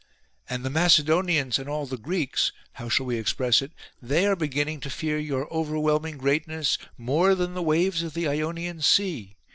And 0.49 0.65
the 0.65 0.71
Mace 0.71 0.97
donians 1.01 1.59
and 1.59 1.69
all 1.69 1.85
the 1.85 1.95
Greeks 1.95 2.51
(how 2.71 2.89
shall 2.89 3.05
we 3.05 3.17
express 3.19 3.61
it?) 3.61 3.71
they 4.01 4.25
are 4.25 4.35
beginning 4.35 4.79
to 4.79 4.89
fear 4.89 5.19
your 5.19 5.47
overwhelming 5.53 6.17
great 6.17 6.47
ness 6.47 6.79
more 6.97 7.35
than 7.35 7.53
the 7.53 7.61
waves 7.61 8.01
of 8.01 8.15
the 8.15 8.27
Ionian 8.27 8.81
Sea. 8.81 9.35